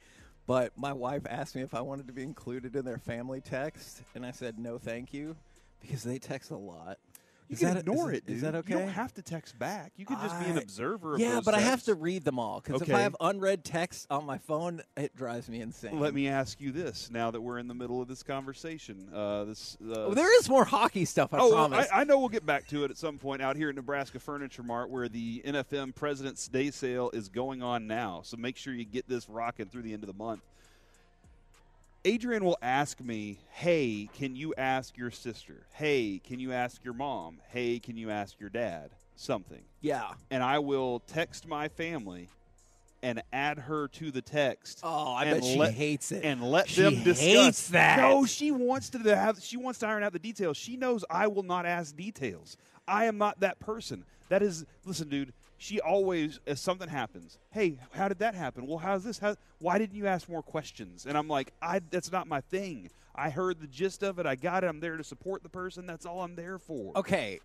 but 0.46 0.76
my 0.76 0.92
wife 0.92 1.22
asked 1.28 1.54
me 1.54 1.62
if 1.62 1.74
I 1.74 1.80
wanted 1.80 2.06
to 2.06 2.12
be 2.12 2.22
included 2.22 2.76
in 2.76 2.84
their 2.84 2.98
family 2.98 3.40
text, 3.40 4.02
and 4.14 4.24
I 4.24 4.30
said 4.30 4.58
no, 4.58 4.78
thank 4.78 5.12
you, 5.12 5.36
because 5.80 6.02
they 6.02 6.18
text 6.18 6.50
a 6.50 6.56
lot. 6.56 6.98
You 7.48 7.54
Is 7.54 7.60
can 7.60 7.74
that- 7.74 7.80
ignore 7.80 8.10
is- 8.10 8.18
it, 8.18 8.26
dude. 8.26 8.36
is 8.36 8.42
that 8.42 8.54
You 8.54 8.58
okay? 8.60 8.72
don't 8.74 8.88
have 8.88 9.14
to 9.14 9.22
text 9.22 9.56
back. 9.58 9.92
You 9.96 10.04
can 10.04 10.18
just 10.20 10.38
be 10.40 10.46
an 10.46 10.58
observer 10.58 11.14
of 11.14 11.20
Yeah, 11.20 11.40
but 11.44 11.54
I 11.54 11.60
have 11.60 11.82
to 11.84 11.94
read 11.94 12.24
them 12.24 12.40
all 12.40 12.60
because 12.60 12.82
if 12.82 12.92
I 12.92 13.00
have 13.00 13.14
unread 13.20 13.64
text 13.64 14.06
on 14.10 14.26
my 14.26 14.38
phone, 14.38 14.82
it 14.96 15.14
drives 15.14 15.48
me 15.48 15.60
insane. 15.60 16.00
Let 16.00 16.12
me 16.12 16.26
ask 16.28 16.60
you 16.60 16.72
this: 16.72 17.08
Now 17.10 17.30
that 17.30 17.40
we're 17.40 17.58
in 17.58 17.68
the 17.68 17.74
middle 17.74 18.02
of 18.02 18.08
this 18.08 18.22
conversation, 18.24 19.08
uh, 19.14 19.44
this 19.44 19.76
uh, 19.80 20.06
Oh, 20.06 20.14
there 20.14 20.36
is 20.40 20.48
more 20.48 20.64
hockey 20.64 21.04
stuff. 21.04 21.32
I 21.32 21.38
oh, 21.38 21.52
promise. 21.52 21.86
I, 21.92 22.00
I 22.00 22.04
know 22.04 22.18
we'll 22.18 22.28
get 22.28 22.44
back 22.44 22.66
to 22.68 22.82
it 22.84 22.90
at 22.90 22.96
some 22.98 23.18
point 23.18 23.40
out 23.42 23.56
here 23.56 23.68
at 23.68 23.74
Nebraska 23.76 24.18
Furniture 24.18 24.64
Mart, 24.64 24.90
where 24.90 25.08
the 25.08 25.42
NFM 25.46 25.94
President's 25.94 26.48
Day 26.48 26.70
sale 26.72 27.10
is 27.12 27.28
going 27.28 27.62
on 27.62 27.86
now. 27.86 28.22
So 28.24 28.36
make 28.36 28.56
sure 28.56 28.72
you 28.74 28.84
get 28.84 29.08
this 29.08 29.28
rocking 29.28 29.66
through 29.66 29.82
the 29.82 29.92
end 29.92 30.02
of 30.02 30.08
the 30.08 30.14
month. 30.18 30.40
Adrian 32.06 32.44
will 32.44 32.56
ask 32.62 33.00
me, 33.00 33.38
"Hey, 33.50 34.08
can 34.14 34.36
you 34.36 34.54
ask 34.56 34.96
your 34.96 35.10
sister? 35.10 35.66
Hey, 35.74 36.20
can 36.24 36.38
you 36.38 36.52
ask 36.52 36.84
your 36.84 36.94
mom? 36.94 37.40
Hey, 37.48 37.80
can 37.80 37.96
you 37.96 38.10
ask 38.10 38.38
your 38.38 38.48
dad 38.48 38.90
something?" 39.16 39.62
yeah. 39.80 40.12
And 40.30 40.42
I 40.42 40.60
will 40.60 41.00
text 41.00 41.48
my 41.48 41.66
family 41.68 42.28
and 43.02 43.20
add 43.32 43.58
her 43.58 43.88
to 43.88 44.10
the 44.12 44.22
text. 44.22 44.80
Oh, 44.84 45.14
I 45.14 45.24
bet 45.24 45.44
she 45.44 45.56
let- 45.56 45.74
hates 45.74 46.12
it. 46.12 46.24
and 46.24 46.42
let 46.42 46.68
She 46.68 46.80
them 46.82 46.94
discuss. 47.02 47.18
hates 47.20 47.68
that. 47.70 47.98
No, 47.98 48.24
she 48.24 48.52
wants 48.52 48.88
to 48.90 48.98
have. 49.00 49.42
She 49.42 49.56
wants 49.56 49.80
to 49.80 49.88
iron 49.88 50.04
out 50.04 50.12
the 50.12 50.18
details. 50.20 50.56
She 50.56 50.76
knows 50.76 51.04
I 51.10 51.26
will 51.26 51.42
not 51.42 51.66
ask 51.66 51.94
details. 51.96 52.56
I 52.86 53.06
am 53.06 53.18
not 53.18 53.40
that 53.40 53.58
person. 53.58 54.04
That 54.28 54.42
is, 54.42 54.64
listen, 54.84 55.08
dude. 55.08 55.32
She 55.58 55.80
always, 55.80 56.38
if 56.46 56.58
something 56.58 56.88
happens, 56.88 57.38
hey, 57.50 57.78
how 57.92 58.08
did 58.08 58.18
that 58.18 58.34
happen? 58.34 58.66
Well, 58.66 58.78
how's 58.78 59.04
this? 59.04 59.18
How, 59.18 59.36
why 59.58 59.78
didn't 59.78 59.96
you 59.96 60.06
ask 60.06 60.28
more 60.28 60.42
questions? 60.42 61.06
And 61.06 61.16
I'm 61.16 61.28
like, 61.28 61.52
I. 61.62 61.80
That's 61.90 62.12
not 62.12 62.26
my 62.26 62.40
thing. 62.42 62.90
I 63.14 63.30
heard 63.30 63.60
the 63.60 63.66
gist 63.66 64.02
of 64.02 64.18
it. 64.18 64.26
I 64.26 64.34
got 64.34 64.64
it. 64.64 64.66
I'm 64.66 64.80
there 64.80 64.96
to 64.96 65.04
support 65.04 65.42
the 65.42 65.48
person. 65.48 65.86
That's 65.86 66.04
all 66.04 66.20
I'm 66.20 66.36
there 66.36 66.58
for. 66.58 66.92
Okay. 66.96 67.40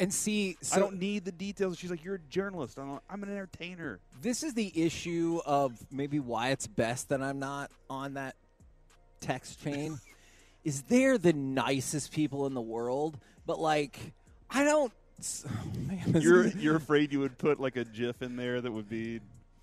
And 0.00 0.12
see, 0.12 0.56
so 0.60 0.74
I 0.74 0.78
don't 0.80 0.98
need 0.98 1.24
the 1.24 1.30
details. 1.30 1.78
She's 1.78 1.90
like, 1.90 2.02
you're 2.02 2.16
a 2.16 2.28
journalist. 2.28 2.78
I'm, 2.78 2.94
like, 2.94 3.02
I'm 3.08 3.22
an 3.22 3.30
entertainer. 3.30 4.00
this 4.20 4.42
is 4.42 4.52
the 4.54 4.72
issue 4.74 5.40
of 5.46 5.78
maybe 5.92 6.18
why 6.18 6.50
it's 6.50 6.66
best 6.66 7.10
that 7.10 7.22
I'm 7.22 7.38
not 7.38 7.70
on 7.88 8.14
that 8.14 8.34
text 9.20 9.62
chain. 9.62 10.00
is 10.64 10.82
they're 10.82 11.18
the 11.18 11.32
nicest 11.32 12.10
people 12.10 12.46
in 12.46 12.54
the 12.54 12.60
world, 12.60 13.18
but 13.46 13.60
like 13.60 13.98
I 14.50 14.64
don't. 14.64 14.92
Man, 15.76 16.20
You're 16.20 16.46
you're 16.48 16.76
afraid 16.76 17.12
you 17.12 17.20
would 17.20 17.38
put 17.38 17.60
like 17.60 17.76
a 17.76 17.84
GIF 17.84 18.22
in 18.22 18.36
there 18.36 18.60
that 18.60 18.70
would 18.70 18.88
be, 18.88 19.20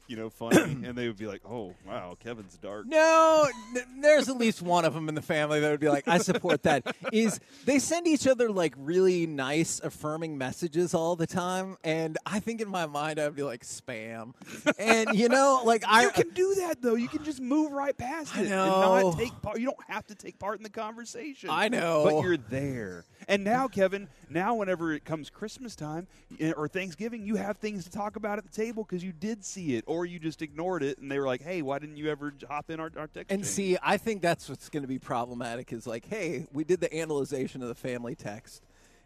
you 0.07 0.15
know, 0.17 0.29
funny, 0.29 0.59
and 0.61 0.95
they 0.97 1.07
would 1.07 1.17
be 1.17 1.27
like, 1.27 1.41
"Oh, 1.49 1.73
wow, 1.87 2.17
Kevin's 2.19 2.57
dark." 2.57 2.85
No, 2.87 3.47
n- 3.75 3.83
there's 4.01 4.27
at 4.27 4.37
least 4.37 4.61
one 4.61 4.83
of 4.85 4.93
them 4.93 5.07
in 5.07 5.15
the 5.15 5.21
family 5.21 5.59
that 5.59 5.69
would 5.69 5.79
be 5.79 5.87
like, 5.89 6.07
I 6.07 6.17
support 6.17 6.63
that. 6.63 6.95
Is 7.13 7.39
they 7.65 7.79
send 7.79 8.07
each 8.07 8.27
other 8.27 8.49
like 8.51 8.73
really 8.77 9.25
nice, 9.27 9.79
affirming 9.83 10.37
messages 10.37 10.93
all 10.93 11.15
the 11.15 11.27
time, 11.27 11.77
and 11.83 12.17
I 12.25 12.39
think 12.39 12.59
in 12.61 12.67
my 12.69 12.87
mind 12.87 13.19
I'd 13.19 13.35
be 13.35 13.43
like 13.43 13.63
spam, 13.63 14.33
and 14.79 15.09
you 15.17 15.29
know, 15.29 15.61
like 15.65 15.83
I 15.87 16.03
you 16.03 16.09
can 16.11 16.29
do 16.31 16.55
that 16.55 16.81
though. 16.81 16.95
You 16.95 17.07
can 17.07 17.23
just 17.23 17.39
move 17.39 17.71
right 17.71 17.95
past 17.95 18.35
I 18.35 18.41
it 18.43 18.49
know. 18.49 18.95
and 18.95 19.03
not 19.11 19.17
take 19.19 19.41
part. 19.41 19.59
You 19.59 19.65
don't 19.67 19.83
have 19.89 20.07
to 20.07 20.15
take 20.15 20.39
part 20.39 20.57
in 20.57 20.63
the 20.63 20.69
conversation. 20.69 21.49
I 21.51 21.69
know. 21.69 22.03
but 22.03 22.21
you're 22.23 22.37
there. 22.37 23.05
And 23.27 23.43
now, 23.43 23.67
Kevin, 23.67 24.07
now 24.29 24.55
whenever 24.55 24.93
it 24.93 25.05
comes 25.05 25.29
Christmas 25.29 25.75
time 25.75 26.07
eh, 26.39 26.51
or 26.55 26.67
Thanksgiving, 26.67 27.25
you 27.25 27.35
have 27.35 27.57
things 27.57 27.83
to 27.85 27.91
talk 27.91 28.15
about 28.15 28.37
at 28.37 28.43
the 28.43 28.51
table 28.51 28.83
because 28.83 29.03
you 29.03 29.11
did 29.11 29.43
see 29.43 29.75
it, 29.75 29.83
or 29.87 30.05
you 30.05 30.19
just 30.19 30.41
ignored 30.41 30.83
it, 30.83 30.97
and 30.97 31.11
they 31.11 31.19
were 31.19 31.27
like, 31.27 31.41
"Hey, 31.41 31.61
why 31.61 31.79
didn't 31.79 31.97
you 31.97 32.09
ever 32.09 32.33
hop 32.47 32.69
in 32.69 32.79
our, 32.79 32.91
our 32.97 33.07
text?" 33.07 33.31
And 33.31 33.41
chain?" 33.41 33.45
see, 33.45 33.77
I 33.81 33.97
think 33.97 34.21
that's 34.21 34.49
what's 34.49 34.69
going 34.69 34.83
to 34.83 34.87
be 34.87 34.99
problematic 34.99 35.71
is 35.73 35.87
like, 35.87 36.05
hey, 36.05 36.47
we 36.53 36.63
did 36.63 36.79
the 36.81 36.93
analyzation 36.93 37.61
of 37.61 37.67
the 37.67 37.75
family 37.75 38.15
text. 38.15 38.63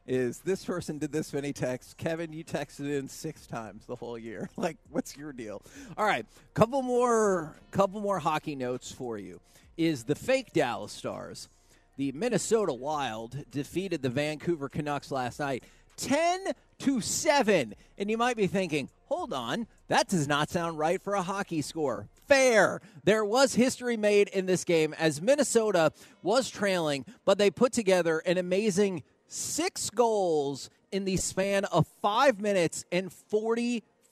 Is 0.07 0.39
this 0.39 0.63
person 0.63 1.00
did 1.00 1.12
this 1.12 1.34
many 1.34 1.51
texts? 1.51 1.95
Kevin, 1.95 2.31
you 2.31 2.43
texted 2.43 2.95
in 2.95 3.07
six 3.07 3.48
times 3.48 3.86
the 3.88 3.95
whole 3.95 4.17
year. 4.17 4.50
Like, 4.57 4.77
what's 4.89 5.17
your 5.17 5.34
deal? 5.34 5.62
All 5.98 6.05
right, 6.05 6.25
couple 6.53 6.81
more, 6.81 7.55
couple 7.72 8.01
more 8.01 8.19
hockey 8.19 8.55
notes 8.55 8.91
for 8.91 9.17
you. 9.17 9.39
Is 9.77 10.03
the 10.03 10.15
fake 10.15 10.53
Dallas 10.53 10.91
Stars, 10.91 11.50
the 11.98 12.12
Minnesota 12.12 12.74
Wild 12.74 13.50
defeated 13.50 14.02
the 14.02 14.10
Vancouver 14.10 14.70
Canucks 14.70 15.12
last 15.12 15.40
night, 15.40 15.64
ten 15.98 16.52
to 16.80 17.02
seven. 17.02 17.75
And 17.98 18.10
you 18.10 18.18
might 18.18 18.38
be 18.38 18.48
thinking, 18.48 18.90
hold 19.06 19.34
on, 19.34 19.68
that 19.88 20.08
does 20.08 20.28
not 20.28 20.50
sound 20.50 20.78
right 20.78 21.02
for 21.02 21.14
a 21.14 21.22
hockey 21.22 21.62
score 21.62 22.08
fair. 22.28 22.82
There 23.04 23.25
was 23.25 23.56
history 23.56 23.98
made 23.98 24.28
in 24.30 24.46
this 24.46 24.64
game 24.64 24.94
as 24.96 25.22
Minnesota 25.22 25.92
was 26.24 26.50
trailing, 26.50 27.06
but 27.24 27.38
they 27.38 27.52
put 27.52 27.72
together 27.74 28.20
an 28.20 28.38
amazing 28.38 29.04
six 29.28 29.90
goals 29.90 30.70
in 30.92 31.06
the 31.06 31.18
span 31.18 31.66
of 31.66 31.88
five 32.02 32.40
minutes 32.40 32.86
and 32.92 33.12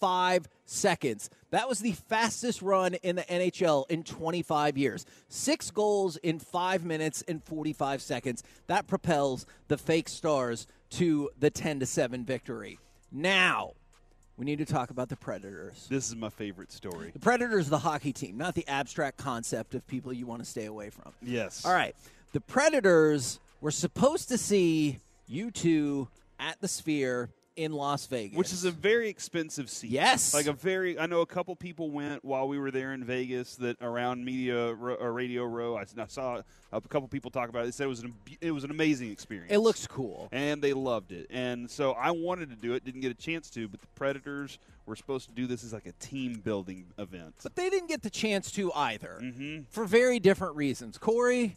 45 0.03 0.50
seconds. 0.65 1.29
That 1.51 1.69
was 1.69 1.79
the 1.79 1.93
fastest 1.93 2.62
run 2.62 2.95
in 2.95 3.15
the 3.15 3.22
NHL 3.22 3.89
in 3.89 4.03
25 4.03 4.77
years. 4.77 5.05
Six 5.29 5.72
goals 5.72 6.17
in 6.17 6.39
five 6.39 6.83
minutes 6.83 7.24
and 7.25 7.41
45 7.41 8.01
seconds. 8.01 8.43
That 8.67 8.86
propels 8.86 9.45
the 9.69 9.77
fake 9.77 10.10
stars 10.10 10.67
to 10.91 11.29
the 11.39 11.50
10 11.50 11.79
to 11.79 11.86
7 11.86 12.25
victory. 12.25 12.79
Now, 13.13 13.75
we 14.36 14.43
need 14.43 14.57
to 14.57 14.65
talk 14.65 14.89
about 14.89 15.07
the 15.07 15.15
Predators. 15.15 15.88
this 15.89 16.10
is 16.10 16.17
my 16.17 16.29
favorite 16.29 16.74
story. 16.74 17.12
The 17.13 17.19
Predators, 17.19 17.69
the 17.69 17.79
hockey 17.79 18.12
team, 18.12 18.36
not 18.38 18.55
the 18.55 18.67
abstract 18.67 19.17
concept 19.17 19.74
of 19.74 19.88
people 19.88 20.12
you 20.12 20.25
want 20.25 20.43
to 20.43 20.45
stay 20.45 20.65
away 20.65 20.89
from. 20.89 21.13
Yes. 21.22 21.65
All 21.65 21.74
right. 21.74 21.95
The 22.33 22.41
Predators 22.41 23.39
were 23.62 23.72
supposed 23.72 24.27
to 24.27 24.38
see 24.38 25.00
U2 25.31 26.10
at 26.41 26.60
the 26.60 26.67
Sphere 26.67 27.29
in 27.55 27.72
Las 27.72 28.05
Vegas. 28.07 28.38
Which 28.38 28.51
is 28.51 28.65
a 28.65 28.72
very 28.72 29.10
expensive 29.10 29.69
seat. 29.69 29.91
Yes. 29.91 30.33
Like 30.33 30.48
a 30.48 30.53
very, 30.53 30.98
I 30.98 31.05
know 31.05 31.22
a 31.22 31.25
couple 31.25 31.55
people 31.55 31.89
went 31.91 32.24
while 32.25 32.48
we 32.48 32.57
were 32.57 32.72
there 32.72 32.93
in 32.93 33.03
Vegas 33.03 33.55
that 33.57 33.77
around 33.81 34.25
Media 34.25 34.74
Ro- 34.74 34.95
or 34.95 35.13
Radio 35.13 35.45
Row. 35.45 35.77
I 35.77 35.86
saw 36.07 36.41
a 36.72 36.81
couple 36.81 37.07
people 37.07 37.29
talk 37.31 37.50
about 37.50 37.62
it. 37.63 37.65
They 37.65 37.72
said 37.72 37.86
it 37.86 37.88
was 37.89 38.00
an, 38.01 38.13
it 38.41 38.51
was 38.51 38.63
an 38.63 38.72
amazing 38.72 39.12
experience. 39.12 39.51
It 39.51 39.60
looks 39.60 39.86
cool. 39.88 40.29
and 40.31 40.62
they 40.62 40.74
loved 40.74 41.12
it. 41.12 41.27
And 41.29 41.69
so 41.69 41.91
I 41.93 42.12
wanted 42.12 42.50
to 42.50 42.55
do 42.55 42.74
it, 42.74 42.83
didn't 42.83 43.01
get 43.01 43.12
a 43.12 43.15
chance 43.15 43.50
to, 43.51 43.67
but 43.67 43.81
the 43.81 43.88
Predators 43.95 44.57
were 44.86 44.95
supposed 44.95 45.29
to 45.29 45.36
do 45.36 45.48
this 45.48 45.63
as 45.63 45.72
like 45.74 45.86
a 45.86 45.93
team 45.93 46.41
building 46.43 46.88
event. 46.98 47.36
But 47.43 47.55
they 47.55 47.69
didn't 47.69 47.88
get 47.88 48.01
the 48.01 48.10
chance 48.10 48.51
to 48.51 48.74
either 48.74 49.19
Mhm. 49.22 49.65
for 49.69 49.86
very 49.86 50.19
different 50.19 50.55
reasons. 50.55 50.98
Corey, 50.98 51.55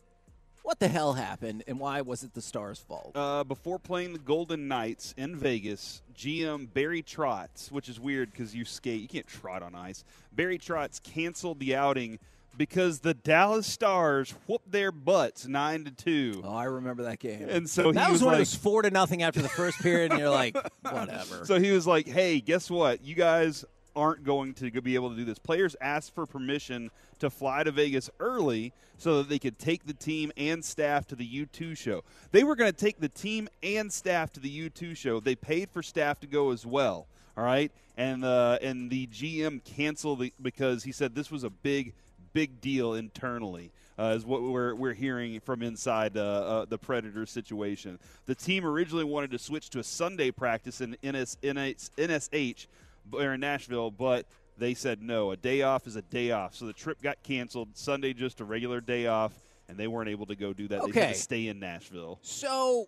what 0.66 0.80
the 0.80 0.88
hell 0.88 1.12
happened 1.12 1.62
and 1.68 1.78
why 1.78 2.00
was 2.00 2.24
it 2.24 2.34
the 2.34 2.42
Stars' 2.42 2.80
fault? 2.80 3.12
Uh, 3.14 3.44
before 3.44 3.78
playing 3.78 4.12
the 4.12 4.18
Golden 4.18 4.66
Knights 4.66 5.14
in 5.16 5.36
Vegas, 5.36 6.02
GM 6.12 6.74
Barry 6.74 7.04
Trotz, 7.04 7.70
which 7.70 7.88
is 7.88 8.00
weird 8.00 8.32
because 8.32 8.52
you 8.52 8.64
skate, 8.64 9.00
you 9.00 9.06
can't 9.06 9.28
trot 9.28 9.62
on 9.62 9.76
ice. 9.76 10.02
Barry 10.32 10.58
Trotz 10.58 11.00
canceled 11.00 11.60
the 11.60 11.76
outing 11.76 12.18
because 12.58 12.98
the 12.98 13.14
Dallas 13.14 13.64
Stars 13.64 14.34
whooped 14.48 14.72
their 14.72 14.90
butts 14.90 15.46
nine 15.46 15.84
to 15.84 15.92
two. 15.92 16.42
oh, 16.44 16.52
I 16.52 16.64
remember 16.64 17.04
that 17.04 17.20
game. 17.20 17.46
And 17.48 17.70
so 17.70 17.92
that 17.92 18.06
he 18.06 18.12
was, 18.12 18.20
was 18.20 18.22
when 18.22 18.32
like, 18.32 18.36
it 18.38 18.40
was 18.40 18.54
four 18.56 18.82
to 18.82 18.90
nothing 18.90 19.22
after 19.22 19.40
the 19.40 19.48
first 19.48 19.78
period, 19.78 20.10
and 20.10 20.18
you're 20.18 20.30
like, 20.30 20.56
whatever. 20.82 21.44
So 21.44 21.60
he 21.60 21.70
was 21.70 21.86
like, 21.86 22.08
"Hey, 22.08 22.40
guess 22.40 22.68
what? 22.68 23.04
You 23.04 23.14
guys 23.14 23.64
aren't 23.96 24.22
going 24.22 24.54
to 24.54 24.70
be 24.82 24.94
able 24.94 25.10
to 25.10 25.16
do 25.16 25.24
this. 25.24 25.38
Players 25.38 25.74
asked 25.80 26.14
for 26.14 26.26
permission 26.26 26.90
to 27.18 27.30
fly 27.30 27.64
to 27.64 27.72
Vegas 27.72 28.10
early 28.20 28.72
so 28.98 29.18
that 29.18 29.28
they 29.28 29.38
could 29.38 29.58
take 29.58 29.86
the 29.86 29.94
team 29.94 30.30
and 30.36 30.64
staff 30.64 31.06
to 31.08 31.16
the 31.16 31.26
U2 31.26 31.76
show. 31.76 32.04
They 32.30 32.44
were 32.44 32.54
going 32.54 32.72
to 32.72 32.78
take 32.78 33.00
the 33.00 33.08
team 33.08 33.48
and 33.62 33.92
staff 33.92 34.32
to 34.34 34.40
the 34.40 34.70
U2 34.70 34.96
show. 34.96 35.20
They 35.20 35.34
paid 35.34 35.70
for 35.70 35.82
staff 35.82 36.20
to 36.20 36.26
go 36.26 36.50
as 36.52 36.66
well. 36.66 37.06
All 37.36 37.44
right, 37.44 37.70
and 37.98 38.24
uh, 38.24 38.58
and 38.62 38.90
the 38.90 39.06
GM 39.08 39.62
canceled 39.62 40.20
the, 40.20 40.32
because 40.40 40.84
he 40.84 40.92
said 40.92 41.14
this 41.14 41.30
was 41.30 41.44
a 41.44 41.50
big 41.50 41.92
big 42.32 42.60
deal 42.60 42.94
internally. 42.94 43.72
Uh, 43.98 44.12
is 44.14 44.26
what 44.26 44.42
we're, 44.42 44.74
we're 44.74 44.92
hearing 44.92 45.40
from 45.40 45.62
inside 45.62 46.18
uh, 46.18 46.20
uh, 46.20 46.64
the 46.66 46.76
Predator 46.76 47.24
situation. 47.24 47.98
The 48.26 48.34
team 48.34 48.66
originally 48.66 49.04
wanted 49.04 49.30
to 49.30 49.38
switch 49.38 49.70
to 49.70 49.78
a 49.78 49.82
Sunday 49.82 50.30
practice 50.30 50.82
in 50.82 50.98
NS, 51.02 51.38
NS, 51.42 51.90
NSH 51.96 52.66
or 53.12 53.34
in 53.34 53.40
Nashville, 53.40 53.90
but 53.90 54.26
they 54.58 54.74
said 54.74 55.02
no. 55.02 55.30
A 55.30 55.36
day 55.36 55.62
off 55.62 55.86
is 55.86 55.96
a 55.96 56.02
day 56.02 56.30
off. 56.30 56.54
So 56.54 56.66
the 56.66 56.72
trip 56.72 57.02
got 57.02 57.22
canceled. 57.22 57.68
Sunday 57.74 58.12
just 58.12 58.40
a 58.40 58.44
regular 58.44 58.80
day 58.80 59.06
off, 59.06 59.32
and 59.68 59.76
they 59.76 59.86
weren't 59.86 60.08
able 60.08 60.26
to 60.26 60.36
go 60.36 60.52
do 60.52 60.68
that. 60.68 60.82
They 60.92 61.00
had 61.00 61.14
to 61.14 61.20
stay 61.20 61.48
in 61.48 61.60
Nashville. 61.60 62.18
So 62.22 62.86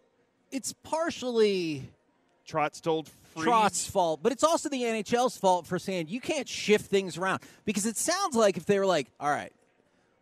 it's 0.51 0.73
partially 0.83 1.89
Trotz 2.49 2.81
told 2.81 3.09
Freed, 3.09 3.47
Trotz's 3.47 3.87
fault, 3.87 4.23
but 4.23 4.33
it's 4.33 4.45
also 4.45 4.69
the 4.69 4.83
NHL's 4.83 5.37
fault 5.37 5.67
for 5.67 5.79
saying 5.79 6.09
you 6.09 6.21
can't 6.21 6.49
shift 6.49 6.87
things 6.87 7.19
around 7.19 7.43
because 7.65 7.85
it 7.85 7.97
sounds 7.97 8.35
like 8.35 8.57
if 8.57 8.65
they 8.65 8.79
were 8.79 8.87
like, 8.87 9.09
all 9.21 9.31
right, 9.31 9.53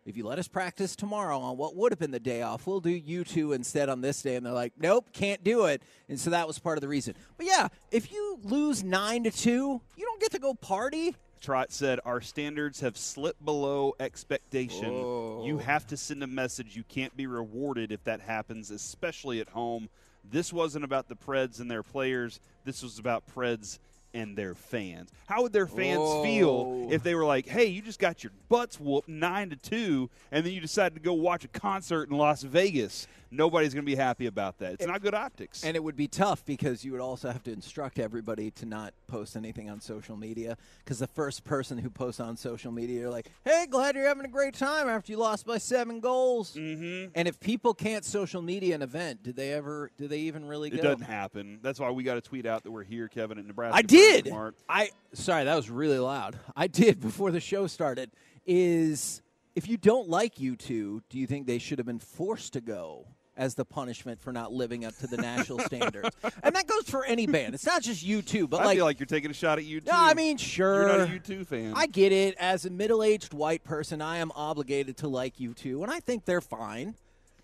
if 0.07 0.15
you 0.15 0.25
let 0.25 0.39
us 0.39 0.47
practice 0.47 0.95
tomorrow 0.95 1.37
on 1.37 1.57
what 1.57 1.75
would 1.75 1.91
have 1.91 1.99
been 1.99 2.11
the 2.11 2.19
day 2.19 2.41
off, 2.41 2.65
we'll 2.65 2.79
do 2.79 2.99
U2 2.99 3.53
instead 3.53 3.89
on 3.89 3.99
this 3.99 4.21
day. 4.21 4.37
And 4.37 4.45
they're 4.45 4.53
like, 4.53 4.71
nope, 4.79 5.09
can't 5.11 5.43
do 5.43 5.65
it. 5.65 5.83
And 6.07 6.17
so 6.17 6.29
that 6.29 6.47
was 6.47 6.57
part 6.57 6.77
of 6.77 6.81
the 6.81 6.87
reason. 6.87 7.13
But 7.35 7.45
yeah, 7.45 7.67
if 7.91 8.09
you 8.13 8.39
lose 8.41 8.85
nine 8.85 9.25
to 9.25 9.31
two, 9.31 9.81
you 9.97 10.05
don't 10.05 10.21
get 10.21 10.31
to 10.31 10.39
go 10.39 10.53
party. 10.53 11.13
Trotz 11.41 11.73
said, 11.73 11.99
Our 12.05 12.21
standards 12.21 12.79
have 12.79 12.97
slipped 12.97 13.43
below 13.43 13.95
expectation. 13.99 14.93
Whoa. 14.93 15.43
You 15.45 15.57
have 15.57 15.85
to 15.87 15.97
send 15.97 16.23
a 16.23 16.27
message. 16.27 16.77
You 16.77 16.83
can't 16.83 17.15
be 17.15 17.27
rewarded 17.27 17.91
if 17.91 18.03
that 18.05 18.21
happens, 18.21 18.71
especially 18.71 19.41
at 19.41 19.49
home. 19.49 19.89
This 20.23 20.53
wasn't 20.53 20.85
about 20.85 21.09
the 21.09 21.15
Preds 21.15 21.59
and 21.59 21.69
their 21.69 21.83
players. 21.83 22.39
This 22.63 22.81
was 22.81 22.97
about 22.97 23.23
Preds 23.35 23.77
and 24.17 24.35
their 24.35 24.55
fans. 24.55 25.11
How 25.27 25.43
would 25.43 25.53
their 25.53 25.67
fans 25.67 25.99
Whoa. 25.99 26.23
feel 26.23 26.87
if 26.89 27.03
they 27.03 27.13
were 27.13 27.25
like, 27.25 27.47
"Hey, 27.47 27.65
you 27.65 27.81
just 27.81 27.99
got 27.99 28.23
your 28.23 28.33
butts 28.49 28.79
whooped 28.79 29.07
nine 29.07 29.51
to 29.51 29.55
two, 29.55 30.09
and 30.31 30.43
then 30.45 30.53
you 30.53 30.59
decided 30.59 30.95
to 30.95 31.01
go 31.01 31.13
watch 31.13 31.45
a 31.45 31.47
concert 31.47 32.09
in 32.09 32.17
Las 32.17 32.41
Vegas"? 32.41 33.07
Nobody's 33.31 33.73
going 33.73 33.85
to 33.85 33.89
be 33.89 33.95
happy 33.95 34.25
about 34.25 34.59
that. 34.59 34.73
It's 34.73 34.87
not 34.87 35.01
good 35.01 35.13
optics. 35.13 35.63
And 35.63 35.75
it 35.75 35.83
would 35.83 35.95
be 35.95 36.07
tough 36.07 36.45
because 36.45 36.85
you 36.85 36.91
would 36.93 37.01
also 37.01 37.29
have 37.29 37.43
to 37.43 37.51
instruct 37.51 37.99
everybody 37.99 38.51
to 38.51 38.65
not 38.65 38.93
post 39.07 39.35
anything 39.35 39.69
on 39.69 39.81
social 39.81 40.15
media. 40.15 40.57
Because 40.79 40.99
the 40.99 41.07
first 41.07 41.43
person 41.43 41.77
who 41.77 41.89
posts 41.89 42.19
on 42.19 42.37
social 42.37 42.71
media, 42.71 43.01
you're 43.01 43.09
like, 43.09 43.31
"Hey, 43.43 43.65
glad 43.69 43.95
you're 43.95 44.07
having 44.07 44.25
a 44.25 44.29
great 44.29 44.53
time 44.53 44.87
after 44.87 45.11
you 45.11 45.17
lost 45.17 45.45
by 45.45 45.57
seven 45.57 45.99
goals." 45.99 46.53
mm-hmm. 46.53 47.11
And 47.15 47.27
if 47.27 47.39
people 47.39 47.73
can't 47.73 48.05
social 48.05 48.41
media 48.41 48.75
an 48.75 48.81
event, 48.81 49.23
do 49.23 49.33
they 49.33 49.53
ever? 49.53 49.91
Do 49.97 50.07
they 50.07 50.19
even 50.19 50.45
really 50.45 50.69
go? 50.69 50.77
It 50.77 50.83
go? 50.83 50.89
doesn't 50.91 51.05
happen. 51.05 51.59
That's 51.61 51.79
why 51.79 51.91
we 51.91 52.03
got 52.03 52.15
to 52.15 52.21
tweet 52.21 52.45
out 52.45 52.63
that 52.63 52.71
we're 52.71 52.83
here, 52.83 53.07
Kevin, 53.07 53.37
at 53.37 53.45
Nebraska. 53.45 53.77
I 53.77 53.81
did. 53.81 54.31
I 54.69 54.89
sorry, 55.13 55.43
that 55.45 55.55
was 55.55 55.69
really 55.69 55.99
loud. 55.99 56.37
I 56.55 56.67
did 56.67 56.99
before 57.01 57.31
the 57.31 57.39
show 57.39 57.67
started. 57.67 58.11
Is 58.45 59.21
if 59.55 59.67
you 59.67 59.75
don't 59.75 60.07
like 60.07 60.35
U2, 60.35 60.67
do 60.67 61.01
you 61.17 61.27
think 61.27 61.47
they 61.47 61.57
should 61.57 61.79
have 61.79 61.87
been 61.87 61.99
forced 61.99 62.53
to 62.53 62.61
go 62.61 63.07
as 63.37 63.55
the 63.55 63.63
punishment 63.65 64.19
for 64.21 64.33
not 64.33 64.51
living 64.51 64.83
up 64.83 64.97
to 64.97 65.07
the 65.07 65.17
national 65.17 65.59
standards? 65.59 66.09
And 66.43 66.55
that 66.55 66.67
goes 66.67 66.89
for 66.89 67.03
any 67.05 67.25
band. 67.27 67.53
It's 67.55 67.65
not 67.65 67.81
just 67.81 68.05
U2, 68.05 68.49
but 68.49 68.61
I 68.61 68.65
like, 68.65 68.77
feel 68.77 68.85
like 68.85 68.99
you're 68.99 69.05
taking 69.05 69.31
a 69.31 69.33
shot 69.33 69.57
at 69.57 69.65
you 69.65 69.81
too. 69.81 69.91
no, 69.91 69.97
I 69.97 70.13
mean, 70.13 70.37
sure. 70.37 70.87
You're 70.87 70.97
not 70.99 71.09
a 71.09 71.19
U2 71.19 71.45
fan. 71.45 71.73
I 71.75 71.87
get 71.87 72.11
it. 72.11 72.35
As 72.39 72.65
a 72.65 72.69
middle-aged 72.69 73.33
white 73.33 73.63
person, 73.63 74.01
I 74.01 74.17
am 74.17 74.31
obligated 74.35 74.97
to 74.97 75.07
like 75.07 75.37
U2, 75.37 75.83
and 75.83 75.91
I 75.91 75.99
think 75.99 76.25
they're 76.25 76.41
fine. 76.41 76.95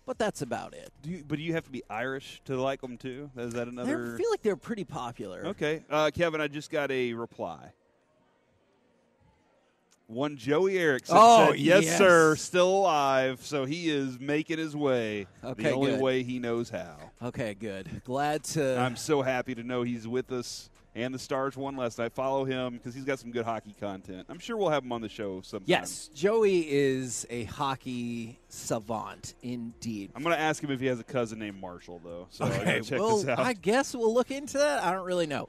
But 0.06 0.18
that's 0.18 0.42
about 0.42 0.74
it. 0.74 0.90
Do 1.02 1.10
you, 1.10 1.24
but 1.26 1.36
do 1.36 1.42
you 1.42 1.54
have 1.54 1.64
to 1.64 1.70
be 1.70 1.82
Irish 1.88 2.42
to 2.44 2.60
like 2.60 2.82
them 2.82 2.98
too? 2.98 3.30
Is 3.36 3.54
that 3.54 3.68
another? 3.68 4.14
I 4.14 4.18
feel 4.18 4.30
like 4.30 4.42
they're 4.42 4.54
pretty 4.56 4.84
popular. 4.84 5.46
Okay, 5.46 5.82
uh, 5.88 6.10
Kevin, 6.12 6.40
I 6.42 6.48
just 6.48 6.70
got 6.70 6.90
a 6.90 7.14
reply. 7.14 7.72
One 10.06 10.36
Joey 10.36 10.78
Erickson 10.78 11.16
Oh, 11.18 11.50
said, 11.50 11.60
"Yes, 11.60 11.84
yes. 11.84 11.98
sir, 11.98 12.36
still 12.36 12.68
alive." 12.68 13.40
So 13.44 13.64
he 13.64 13.88
is 13.88 14.20
making 14.20 14.58
his 14.58 14.76
way 14.76 15.26
Okay, 15.42 15.62
the 15.62 15.70
only 15.72 15.92
good. 15.92 16.00
way 16.00 16.22
he 16.22 16.38
knows 16.38 16.68
how. 16.68 16.96
Okay, 17.22 17.54
good. 17.54 18.02
Glad 18.04 18.44
to. 18.44 18.78
I'm 18.78 18.96
so 18.96 19.22
happy 19.22 19.54
to 19.54 19.62
know 19.62 19.82
he's 19.82 20.06
with 20.06 20.30
us. 20.30 20.68
And 20.96 21.12
the 21.12 21.18
Stars 21.18 21.56
won 21.56 21.76
last 21.76 21.98
night. 21.98 22.12
Follow 22.12 22.44
him 22.44 22.74
because 22.74 22.94
he's 22.94 23.02
got 23.02 23.18
some 23.18 23.32
good 23.32 23.44
hockey 23.44 23.74
content. 23.80 24.26
I'm 24.28 24.38
sure 24.38 24.56
we'll 24.56 24.68
have 24.68 24.84
him 24.84 24.92
on 24.92 25.00
the 25.00 25.08
show 25.08 25.40
sometime. 25.40 25.64
Yes, 25.66 26.08
Joey 26.14 26.70
is 26.70 27.26
a 27.30 27.42
hockey 27.44 28.38
savant 28.48 29.34
indeed. 29.42 30.12
I'm 30.14 30.22
going 30.22 30.36
to 30.36 30.40
ask 30.40 30.62
him 30.62 30.70
if 30.70 30.78
he 30.78 30.86
has 30.86 31.00
a 31.00 31.04
cousin 31.04 31.40
named 31.40 31.60
Marshall, 31.60 32.00
though. 32.04 32.28
So 32.30 32.44
I 32.44 32.78
check 32.78 33.00
well, 33.00 33.16
this 33.16 33.26
out. 33.26 33.40
I 33.40 33.54
guess 33.54 33.92
we'll 33.92 34.14
look 34.14 34.30
into 34.30 34.58
that. 34.58 34.84
I 34.84 34.92
don't 34.92 35.04
really 35.04 35.26
know. 35.26 35.48